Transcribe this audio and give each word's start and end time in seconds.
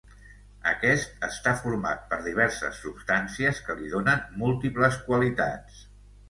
Aquest 0.69 1.27
està 1.27 1.51
format 1.59 2.01
per 2.13 2.19
diverses 2.29 2.79
substàncies 2.87 3.61
que 3.69 3.77
li 3.83 3.93
donen 3.93 4.25
múltiples 4.45 4.99
qualitats. 5.11 5.85